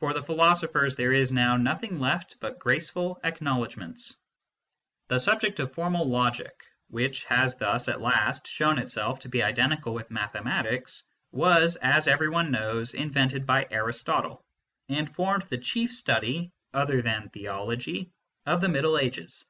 [0.00, 4.14] For the philosophers there is now nothing left but graceful acknowledg ments.
[5.08, 6.52] The subject of formal logic,
[6.88, 12.28] which has thus at last shown itself to be identical with mathematics, was, as every
[12.28, 14.44] one knows, invented by Aristotle,
[14.90, 18.10] and formed the chief study (other than theology)
[18.44, 19.46] of the Middle Ages.